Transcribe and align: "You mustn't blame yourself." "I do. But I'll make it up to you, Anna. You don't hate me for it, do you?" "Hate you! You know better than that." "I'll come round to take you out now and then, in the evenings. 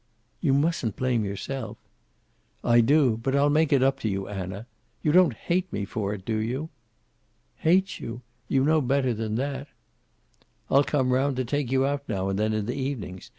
"You 0.41 0.55
mustn't 0.55 0.95
blame 0.95 1.23
yourself." 1.25 1.77
"I 2.63 2.81
do. 2.81 3.17
But 3.21 3.35
I'll 3.35 3.51
make 3.51 3.71
it 3.71 3.83
up 3.83 3.99
to 3.99 4.09
you, 4.09 4.27
Anna. 4.27 4.65
You 5.03 5.11
don't 5.11 5.35
hate 5.35 5.71
me 5.71 5.85
for 5.85 6.11
it, 6.15 6.25
do 6.25 6.37
you?" 6.37 6.69
"Hate 7.57 7.99
you! 7.99 8.23
You 8.47 8.63
know 8.63 8.81
better 8.81 9.13
than 9.13 9.35
that." 9.35 9.67
"I'll 10.71 10.83
come 10.83 11.13
round 11.13 11.35
to 11.35 11.45
take 11.45 11.71
you 11.71 11.85
out 11.85 12.01
now 12.09 12.29
and 12.29 12.39
then, 12.39 12.51
in 12.51 12.65
the 12.65 12.73
evenings. 12.73 13.29